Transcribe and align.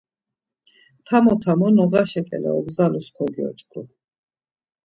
Tamo 1.07 1.33
tamo 1.43 1.67
noğaşa 1.75 2.21
ǩele 2.27 2.51
ogzalus 2.59 3.07
kogyoç̌ǩu. 3.15 3.81